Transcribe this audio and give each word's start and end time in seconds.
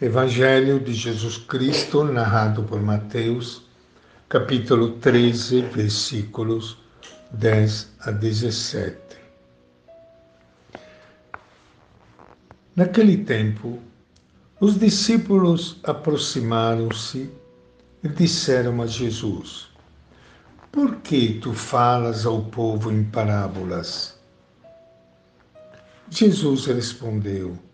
Evangelho 0.00 0.78
de 0.78 0.94
Jesus 0.94 1.38
Cristo, 1.38 2.04
narrado 2.04 2.62
por 2.62 2.80
Mateus, 2.80 3.62
capítulo 4.28 4.92
13, 4.92 5.62
versículos 5.62 6.78
10 7.32 7.94
a 8.02 8.12
17. 8.12 8.96
Naquele 12.76 13.24
tempo, 13.24 13.80
os 14.60 14.78
discípulos 14.78 15.80
aproximaram-se 15.82 17.28
e 18.00 18.08
disseram 18.08 18.80
a 18.80 18.86
Jesus: 18.86 19.68
Por 20.70 20.98
que 20.98 21.40
tu 21.40 21.52
falas 21.52 22.24
ao 22.24 22.44
povo 22.44 22.92
em 22.92 23.02
parábolas? 23.02 24.16
Jesus 26.08 26.66
respondeu: 26.66 27.67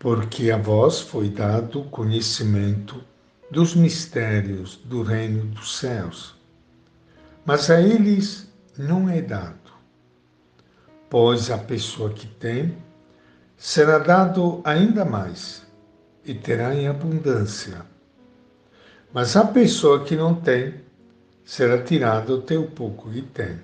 porque 0.00 0.50
a 0.50 0.56
vós 0.56 0.98
foi 0.98 1.28
dado 1.28 1.84
conhecimento 1.84 3.04
dos 3.50 3.74
mistérios 3.74 4.76
do 4.76 5.02
reino 5.02 5.44
dos 5.44 5.76
céus, 5.76 6.34
mas 7.44 7.70
a 7.70 7.82
eles 7.82 8.50
não 8.78 9.10
é 9.10 9.20
dado. 9.20 9.70
Pois 11.10 11.50
a 11.50 11.58
pessoa 11.58 12.08
que 12.14 12.26
tem 12.26 12.78
será 13.58 13.98
dado 13.98 14.62
ainda 14.64 15.04
mais 15.04 15.66
e 16.24 16.32
terá 16.32 16.74
em 16.74 16.88
abundância. 16.88 17.84
Mas 19.12 19.36
a 19.36 19.44
pessoa 19.44 20.02
que 20.02 20.16
não 20.16 20.34
tem 20.34 20.76
será 21.44 21.82
tirado 21.82 22.36
até 22.36 22.56
o 22.56 22.70
pouco 22.70 23.10
que 23.10 23.20
tem. 23.20 23.60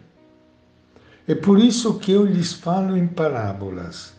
É 1.26 1.34
por 1.34 1.58
isso 1.58 1.98
que 1.98 2.12
eu 2.12 2.26
lhes 2.26 2.52
falo 2.52 2.94
em 2.94 3.06
parábolas 3.06 4.15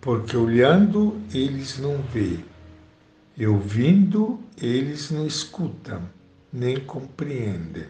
porque 0.00 0.36
olhando 0.36 1.20
eles 1.32 1.78
não 1.78 1.98
vê, 2.12 2.38
e 3.36 3.46
ouvindo 3.46 4.40
eles 4.60 5.10
não 5.10 5.26
escutam, 5.26 6.08
nem 6.52 6.80
compreendem. 6.80 7.86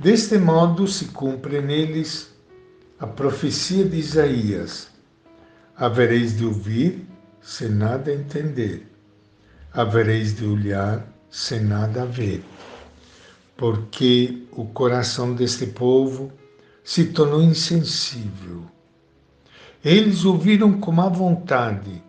Deste 0.00 0.38
modo 0.38 0.86
se 0.86 1.06
cumpre 1.06 1.60
neles 1.60 2.30
a 3.00 3.06
profecia 3.06 3.84
de 3.84 3.96
Isaías: 3.96 4.88
havereis 5.74 6.36
de 6.36 6.44
ouvir 6.44 7.06
sem 7.40 7.70
nada 7.70 8.12
entender, 8.12 8.86
havereis 9.72 10.36
de 10.36 10.44
olhar 10.44 11.06
sem 11.30 11.60
nada 11.60 12.04
ver, 12.04 12.44
porque 13.56 14.46
o 14.52 14.66
coração 14.66 15.34
deste 15.34 15.66
povo 15.66 16.30
se 16.84 17.06
tornou 17.06 17.42
insensível 17.42 18.64
eles 19.84 20.24
ouviram 20.24 20.80
com 20.80 20.90
má 20.90 21.08
vontade 21.08 22.02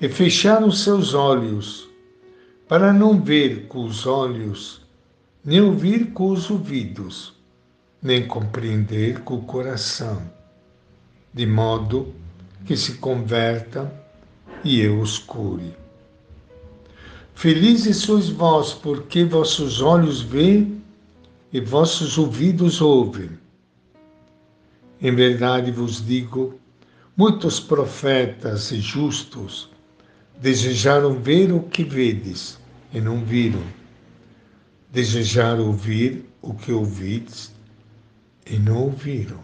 e 0.00 0.08
fecharam 0.08 0.70
seus 0.70 1.14
olhos, 1.14 1.88
para 2.68 2.92
não 2.92 3.20
ver 3.20 3.66
com 3.66 3.84
os 3.84 4.06
olhos, 4.06 4.80
nem 5.44 5.60
ouvir 5.60 6.12
com 6.12 6.30
os 6.30 6.50
ouvidos, 6.50 7.34
nem 8.02 8.26
compreender 8.26 9.20
com 9.20 9.36
o 9.36 9.42
coração, 9.42 10.22
de 11.32 11.46
modo 11.46 12.12
que 12.66 12.76
se 12.76 12.94
convertam 12.94 13.90
e 14.64 14.80
eu 14.80 15.00
os 15.00 15.18
cure. 15.18 15.74
Felizes 17.34 17.98
sois 17.98 18.28
vós, 18.28 18.72
porque 18.72 19.24
vossos 19.24 19.80
olhos 19.80 20.20
veem 20.20 20.82
e 21.52 21.60
vossos 21.60 22.18
ouvidos 22.18 22.80
ouvem. 22.80 23.30
Em 25.00 25.14
verdade 25.14 25.70
vos 25.70 26.04
digo 26.04 26.60
Muitos 27.14 27.60
profetas 27.60 28.70
e 28.70 28.80
justos 28.80 29.70
desejaram 30.40 31.20
ver 31.20 31.52
o 31.52 31.62
que 31.62 31.84
vedes 31.84 32.58
e 32.90 33.00
não 33.00 33.22
viram, 33.22 33.62
desejaram 34.90 35.66
ouvir 35.66 36.26
o 36.40 36.54
que 36.54 36.72
ouvides 36.72 37.52
e 38.46 38.58
não 38.58 38.84
ouviram. 38.84 39.40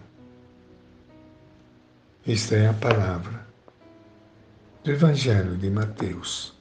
Esta 2.26 2.56
é 2.56 2.68
a 2.68 2.74
palavra 2.74 3.46
do 4.82 4.90
Evangelho 4.90 5.54
de 5.58 5.68
Mateus. 5.68 6.54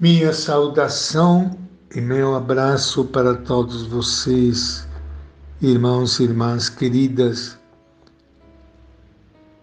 Minha 0.00 0.32
saudação 0.32 1.58
e 1.94 2.00
meu 2.00 2.34
abraço 2.34 3.04
para 3.04 3.34
todos 3.34 3.82
vocês 3.82 4.88
irmãos 5.62 6.18
e 6.18 6.24
irmãs 6.24 6.68
queridas 6.68 7.56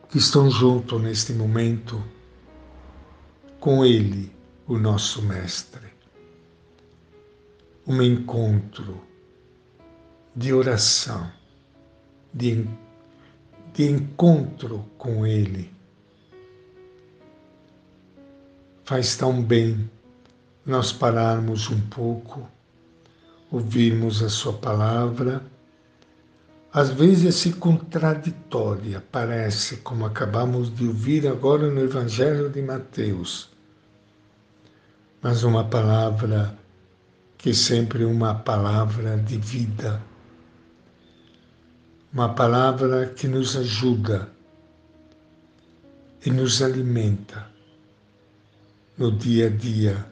que 0.10 0.18
estão 0.18 0.50
junto 0.50 0.98
neste 0.98 1.34
momento 1.34 2.02
com 3.60 3.86
Ele, 3.86 4.32
o 4.68 4.78
nosso 4.78 5.22
Mestre. 5.22 5.92
Um 7.86 8.02
encontro 8.02 9.02
de 10.34 10.54
oração, 10.54 11.30
de, 12.34 12.66
de 13.74 13.92
encontro 13.92 14.86
com 14.98 15.28
Ele. 15.28 15.70
Faz 18.86 19.16
tão 19.18 19.44
bem 19.44 19.90
nós 20.66 20.94
pararmos 20.94 21.70
um 21.70 21.82
pouco, 21.90 22.50
ouvirmos 23.52 24.24
a 24.24 24.30
Sua 24.30 24.54
palavra 24.54 25.51
às 26.74 26.90
vezes 26.90 27.46
é 27.46 27.52
contraditória, 27.52 29.04
parece, 29.12 29.78
como 29.78 30.06
acabamos 30.06 30.74
de 30.74 30.88
ouvir 30.88 31.28
agora 31.28 31.70
no 31.70 31.82
Evangelho 31.82 32.50
de 32.50 32.62
Mateus. 32.62 33.50
Mas 35.22 35.44
uma 35.44 35.66
palavra 35.66 36.58
que 37.38 37.50
é 37.50 37.54
sempre 37.54 38.06
uma 38.06 38.36
palavra 38.36 39.18
de 39.18 39.38
vida, 39.38 40.02
uma 42.14 42.34
palavra 42.34 43.08
que 43.08 43.28
nos 43.28 43.58
ajuda 43.58 44.32
e 46.26 46.32
nos 46.32 46.62
alimenta 46.62 47.48
no 48.98 49.12
dia 49.12 49.48
a 49.48 49.50
dia 49.50 50.06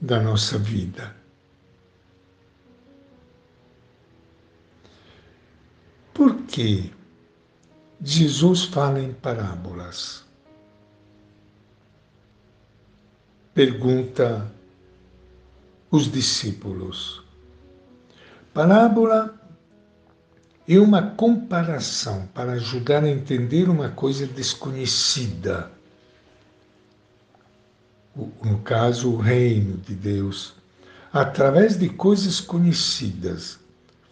da 0.00 0.18
nossa 0.22 0.56
vida. 0.56 1.17
Por 6.18 6.34
que 6.48 6.92
Jesus 8.02 8.64
fala 8.64 9.00
em 9.00 9.12
parábolas? 9.12 10.24
Pergunta 13.54 14.50
os 15.92 16.10
discípulos. 16.10 17.22
Parábola 18.52 19.40
é 20.66 20.76
uma 20.80 21.02
comparação 21.12 22.26
para 22.34 22.54
ajudar 22.54 23.04
a 23.04 23.08
entender 23.08 23.68
uma 23.68 23.90
coisa 23.90 24.26
desconhecida. 24.26 25.70
No 28.42 28.58
caso, 28.64 29.12
o 29.12 29.18
reino 29.18 29.76
de 29.76 29.94
Deus, 29.94 30.52
através 31.12 31.78
de 31.78 31.88
coisas 31.88 32.40
conhecidas, 32.40 33.60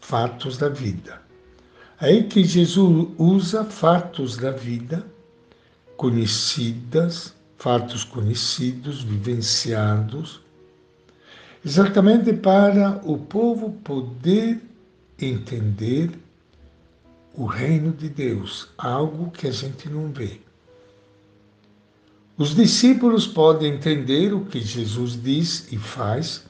fatos 0.00 0.56
da 0.56 0.69
vida. 0.69 1.26
Aí 1.99 2.25
que 2.25 2.45
Jesus 2.45 3.09
usa 3.17 3.65
fatos 3.65 4.37
da 4.37 4.51
vida 4.51 5.07
conhecidas, 5.97 7.34
fatos 7.57 8.05
conhecidos, 8.05 9.03
vivenciados, 9.03 10.43
exatamente 11.65 12.34
para 12.34 13.01
o 13.03 13.17
povo 13.17 13.71
poder 13.83 14.61
entender 15.19 16.11
o 17.34 17.47
reino 17.47 17.93
de 17.93 18.11
Deus, 18.11 18.69
algo 18.77 19.31
que 19.31 19.47
a 19.47 19.51
gente 19.51 19.89
não 19.89 20.13
vê. 20.13 20.39
Os 22.37 22.54
discípulos 22.54 23.27
podem 23.27 23.72
entender 23.72 24.34
o 24.34 24.45
que 24.45 24.60
Jesus 24.60 25.19
diz 25.22 25.72
e 25.72 25.78
faz 25.78 26.45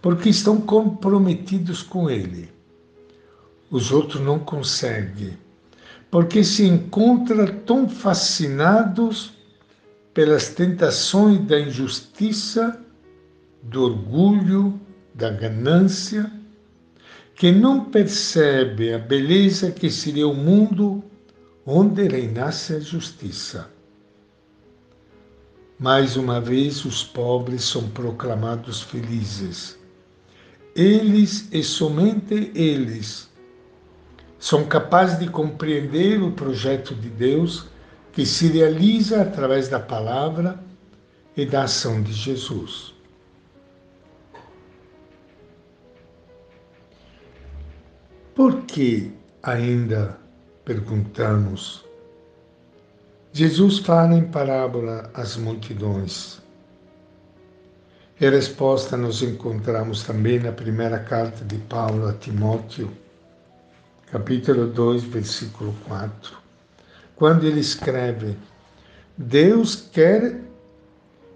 porque 0.00 0.30
estão 0.30 0.58
comprometidos 0.58 1.82
com 1.82 2.08
ele 2.08 2.55
os 3.70 3.90
outros 3.90 4.20
não 4.20 4.38
conseguem, 4.38 5.36
porque 6.10 6.44
se 6.44 6.64
encontram 6.64 7.46
tão 7.64 7.88
fascinados 7.88 9.32
pelas 10.14 10.48
tentações 10.48 11.40
da 11.46 11.60
injustiça, 11.60 12.80
do 13.62 13.82
orgulho, 13.82 14.80
da 15.14 15.30
ganância, 15.30 16.32
que 17.34 17.52
não 17.52 17.84
percebe 17.84 18.94
a 18.94 18.98
beleza 18.98 19.70
que 19.70 19.90
seria 19.90 20.26
o 20.26 20.34
mundo 20.34 21.04
onde 21.66 22.08
reinasse 22.08 22.74
a 22.74 22.80
justiça. 22.80 23.70
Mais 25.78 26.16
uma 26.16 26.40
vez, 26.40 26.86
os 26.86 27.04
pobres 27.04 27.64
são 27.64 27.90
proclamados 27.90 28.80
felizes. 28.80 29.78
Eles 30.74 31.48
e 31.52 31.62
somente 31.62 32.50
eles 32.54 33.25
são 34.38 34.64
capazes 34.64 35.18
de 35.18 35.28
compreender 35.28 36.22
o 36.22 36.32
projeto 36.32 36.94
de 36.94 37.08
Deus 37.08 37.66
que 38.12 38.24
se 38.24 38.48
realiza 38.48 39.22
através 39.22 39.68
da 39.68 39.80
palavra 39.80 40.58
e 41.36 41.44
da 41.44 41.64
ação 41.64 42.02
de 42.02 42.12
Jesus. 42.12 42.94
Por 48.34 48.62
que 48.62 49.12
ainda 49.42 50.18
perguntamos? 50.64 51.84
Jesus 53.32 53.78
fala 53.78 54.14
em 54.14 54.24
parábola 54.24 55.10
às 55.14 55.36
multidões. 55.36 56.40
E 58.18 58.26
a 58.26 58.30
resposta 58.30 58.96
nós 58.96 59.20
encontramos 59.20 60.02
também 60.04 60.38
na 60.38 60.52
primeira 60.52 60.98
carta 60.98 61.44
de 61.44 61.58
Paulo 61.58 62.08
a 62.08 62.14
Timóteo, 62.14 62.90
capítulo 64.10 64.68
2, 64.68 65.02
versículo 65.04 65.74
4, 65.86 66.36
quando 67.16 67.44
ele 67.44 67.60
escreve: 67.60 68.36
Deus 69.16 69.74
quer 69.92 70.40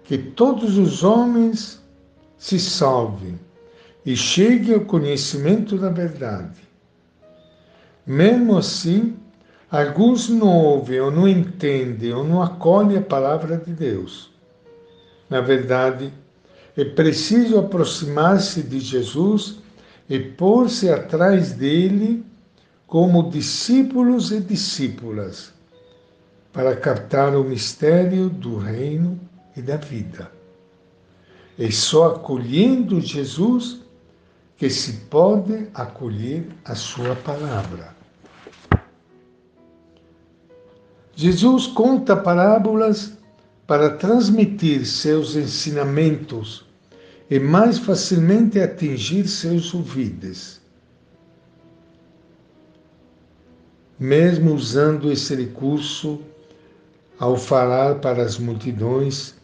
que 0.03 0.17
todos 0.17 0.77
os 0.77 1.03
homens 1.03 1.81
se 2.37 2.59
salvem 2.59 3.39
e 4.05 4.15
cheguem 4.15 4.75
ao 4.75 4.81
conhecimento 4.81 5.77
da 5.77 5.89
verdade. 5.89 6.61
Mesmo 8.05 8.57
assim, 8.57 9.15
alguns 9.69 10.27
não 10.27 10.47
ouvem 10.47 10.99
ou 10.99 11.11
não 11.11 11.27
entendem 11.27 12.13
ou 12.13 12.23
não 12.23 12.41
acolhem 12.41 12.97
a 12.97 13.01
palavra 13.01 13.57
de 13.57 13.71
Deus. 13.71 14.31
Na 15.29 15.39
verdade, 15.39 16.11
é 16.75 16.83
preciso 16.83 17.59
aproximar-se 17.59 18.63
de 18.63 18.79
Jesus 18.79 19.59
e 20.09 20.19
pôr-se 20.19 20.89
atrás 20.89 21.51
dele 21.53 22.25
como 22.91 23.29
discípulos 23.29 24.33
e 24.33 24.41
discípulas 24.41 25.53
para 26.51 26.75
captar 26.75 27.33
o 27.37 27.41
mistério 27.41 28.29
do 28.29 28.57
reino 28.57 29.17
e 29.55 29.61
da 29.61 29.77
vida. 29.77 30.29
É 31.57 31.71
só 31.71 32.15
acolhendo 32.15 32.99
Jesus 32.99 33.79
que 34.57 34.69
se 34.69 34.91
pode 35.09 35.69
acolher 35.73 36.45
a 36.65 36.75
sua 36.75 37.15
palavra. 37.15 37.95
Jesus 41.15 41.67
conta 41.67 42.17
parábolas 42.17 43.13
para 43.65 43.91
transmitir 43.91 44.85
seus 44.85 45.37
ensinamentos 45.37 46.65
e 47.29 47.39
mais 47.39 47.77
facilmente 47.77 48.59
atingir 48.59 49.29
seus 49.29 49.73
ouvidos. 49.73 50.60
Mesmo 54.01 54.53
usando 54.53 55.09
esse 55.09 55.33
recurso, 55.33 56.19
ao 57.17 57.37
falar 57.37 57.99
para 57.99 58.21
as 58.21 58.37
multidões, 58.37 59.35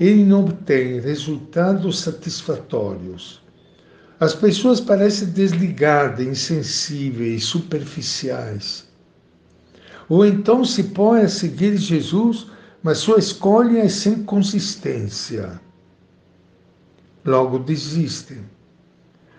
ele 0.00 0.24
não 0.24 0.40
obtém 0.40 0.98
resultados 0.98 2.00
satisfatórios 2.00 3.40
as 4.20 4.34
pessoas 4.34 4.80
parecem 4.80 5.28
desligadas, 5.28 6.26
insensíveis, 6.26 7.44
superficiais. 7.44 8.84
Ou 10.08 10.26
então 10.26 10.64
se 10.64 10.82
põe 10.84 11.22
a 11.22 11.28
seguir 11.28 11.76
Jesus, 11.76 12.48
mas 12.82 12.98
sua 12.98 13.18
escolha 13.18 13.80
é 13.80 13.88
sem 13.88 14.24
consistência. 14.24 15.60
Logo 17.24 17.60
desistem. 17.60 18.38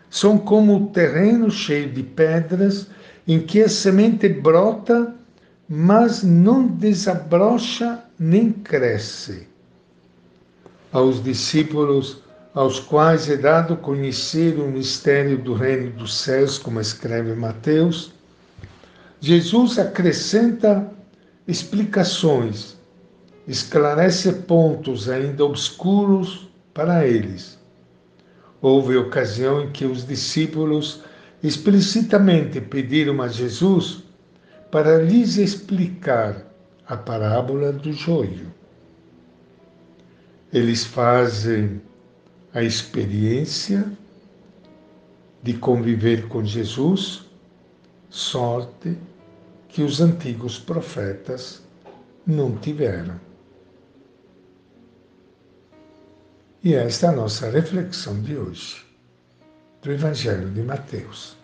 São 0.10 0.38
como 0.38 0.75
o 0.77 0.88
terreno 0.88 1.51
cheio 1.51 1.92
de 1.92 2.01
pedras 2.01 2.88
em 3.30 3.40
que 3.40 3.62
a 3.62 3.70
semente 3.70 4.28
brota, 4.28 5.14
mas 5.70 6.24
não 6.24 6.66
desabrocha 6.66 8.04
nem 8.18 8.52
cresce. 8.52 9.48
Aos 10.92 11.24
discípulos, 11.24 12.24
aos 12.56 12.80
quais 12.80 13.30
é 13.30 13.38
dado 13.38 13.78
conhecer 13.78 14.60
o 14.60 14.68
mistério 14.68 15.38
do 15.38 15.54
reino 15.54 15.92
dos 15.92 16.18
céus, 16.18 16.58
como 16.58 16.81
escreve 16.81 17.36
Mateus, 17.36 18.12
Jesus 19.22 19.78
acrescenta 19.78 20.92
explicações, 21.48 22.78
esclarece 23.48 24.34
pontos 24.34 25.08
ainda 25.08 25.46
obscuros 25.46 26.50
para 26.74 27.06
eles. 27.06 27.60
Houve 28.60 28.98
ocasião 28.98 29.62
em 29.62 29.70
que 29.70 29.86
os 29.86 30.04
discípulos 30.04 31.04
explicitamente 31.42 32.60
pediram 32.60 33.22
a 33.22 33.28
Jesus 33.28 34.04
para 34.72 35.02
lhes 35.02 35.38
explicar 35.38 36.46
a 36.88 36.98
parábola 36.98 37.72
do 37.72 37.94
joio. 37.94 38.54
Eles 40.52 40.84
fazem 40.84 41.82
a 42.54 42.64
experiência 42.64 43.92
de 45.42 45.54
conviver 45.54 46.28
com 46.28 46.44
Jesus, 46.44 47.26
sorte 48.10 48.98
que 49.70 49.84
os 49.84 50.02
antigos 50.02 50.58
profetas 50.60 51.62
não 52.26 52.58
tiveram. 52.58 53.20
E 56.64 56.74
esta 56.74 57.06
é 57.06 57.10
a 57.10 57.14
nossa 57.14 57.50
reflexão 57.50 58.22
de 58.22 58.36
hoje, 58.36 58.86
do 59.81 59.92
Evangelho 59.92 60.50
de 60.50 60.62
Mateus. 60.62 61.39